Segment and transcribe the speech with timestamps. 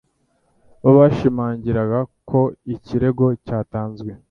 [0.81, 1.99] bo bashimangiraga
[2.29, 2.41] ko
[2.75, 4.11] ikirego cyatanzwe